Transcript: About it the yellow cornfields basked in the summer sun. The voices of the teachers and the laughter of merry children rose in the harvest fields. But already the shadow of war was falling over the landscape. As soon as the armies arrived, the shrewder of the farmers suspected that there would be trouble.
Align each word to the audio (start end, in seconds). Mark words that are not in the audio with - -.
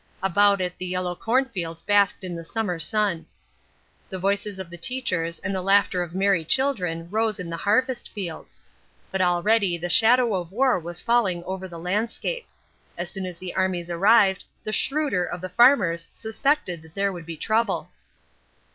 About 0.23 0.59
it 0.61 0.79
the 0.79 0.87
yellow 0.87 1.13
cornfields 1.13 1.83
basked 1.83 2.23
in 2.23 2.35
the 2.35 2.43
summer 2.43 2.79
sun. 2.79 3.27
The 4.09 4.17
voices 4.17 4.57
of 4.57 4.71
the 4.71 4.77
teachers 4.79 5.37
and 5.37 5.53
the 5.53 5.61
laughter 5.61 6.01
of 6.01 6.15
merry 6.15 6.43
children 6.43 7.07
rose 7.11 7.39
in 7.39 7.51
the 7.51 7.57
harvest 7.57 8.09
fields. 8.09 8.59
But 9.11 9.21
already 9.21 9.77
the 9.77 9.91
shadow 9.91 10.33
of 10.33 10.51
war 10.51 10.79
was 10.79 11.01
falling 11.01 11.43
over 11.43 11.67
the 11.67 11.77
landscape. 11.77 12.47
As 12.97 13.11
soon 13.11 13.27
as 13.27 13.37
the 13.37 13.53
armies 13.53 13.91
arrived, 13.91 14.43
the 14.63 14.73
shrewder 14.73 15.23
of 15.23 15.39
the 15.39 15.49
farmers 15.49 16.07
suspected 16.13 16.81
that 16.81 16.95
there 16.95 17.11
would 17.13 17.27
be 17.27 17.37
trouble. 17.37 17.91